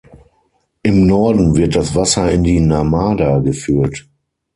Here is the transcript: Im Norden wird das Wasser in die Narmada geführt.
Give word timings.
Im 0.81 1.05
Norden 1.05 1.55
wird 1.55 1.75
das 1.75 1.93
Wasser 1.93 2.31
in 2.31 2.43
die 2.43 2.59
Narmada 2.59 3.37
geführt. 3.37 4.07